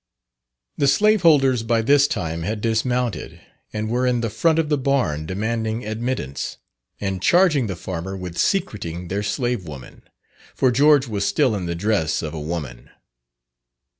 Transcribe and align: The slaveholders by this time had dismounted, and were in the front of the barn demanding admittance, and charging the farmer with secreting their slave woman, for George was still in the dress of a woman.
The 0.77 0.87
slaveholders 0.87 1.61
by 1.61 1.83
this 1.83 2.07
time 2.07 2.41
had 2.41 2.59
dismounted, 2.59 3.39
and 3.71 3.87
were 3.87 4.07
in 4.07 4.21
the 4.21 4.31
front 4.31 4.57
of 4.57 4.67
the 4.69 4.77
barn 4.79 5.27
demanding 5.27 5.85
admittance, 5.85 6.57
and 6.99 7.21
charging 7.21 7.67
the 7.67 7.75
farmer 7.75 8.17
with 8.17 8.35
secreting 8.39 9.09
their 9.09 9.21
slave 9.21 9.67
woman, 9.67 10.01
for 10.55 10.71
George 10.71 11.07
was 11.07 11.23
still 11.27 11.53
in 11.55 11.67
the 11.67 11.75
dress 11.75 12.23
of 12.23 12.33
a 12.33 12.41
woman. 12.41 12.89